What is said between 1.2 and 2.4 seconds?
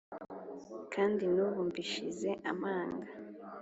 n' ubu mbishize